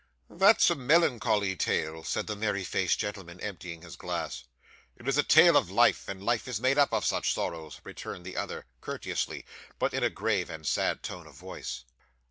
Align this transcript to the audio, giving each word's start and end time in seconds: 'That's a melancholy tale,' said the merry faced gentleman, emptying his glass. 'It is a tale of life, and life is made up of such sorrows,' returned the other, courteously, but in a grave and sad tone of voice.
'That's 0.31 0.71
a 0.71 0.75
melancholy 0.75 1.55
tale,' 1.55 2.03
said 2.03 2.25
the 2.25 2.35
merry 2.35 2.63
faced 2.63 2.97
gentleman, 2.97 3.39
emptying 3.39 3.83
his 3.83 3.95
glass. 3.95 4.45
'It 4.97 5.07
is 5.07 5.15
a 5.15 5.21
tale 5.21 5.55
of 5.55 5.69
life, 5.69 6.07
and 6.07 6.23
life 6.25 6.47
is 6.47 6.59
made 6.59 6.79
up 6.79 6.91
of 6.91 7.05
such 7.05 7.31
sorrows,' 7.35 7.79
returned 7.83 8.25
the 8.25 8.35
other, 8.35 8.65
courteously, 8.81 9.45
but 9.77 9.93
in 9.93 10.03
a 10.03 10.09
grave 10.09 10.49
and 10.49 10.65
sad 10.65 11.03
tone 11.03 11.27
of 11.27 11.35
voice. 11.35 11.83